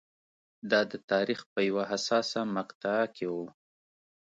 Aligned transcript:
دا 0.71 0.81
د 0.91 0.93
تاریخ 1.11 1.39
په 1.53 1.59
یوه 1.69 1.83
حساسه 1.91 2.41
مقطعه 2.57 3.05
کې 3.15 3.27
و. 3.33 3.35